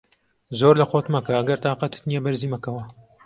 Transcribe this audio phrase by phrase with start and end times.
[0.59, 2.83] زۆر لە خۆت مەکە، ئەگەر تاقەتت نییە بەرزی مەکەوە.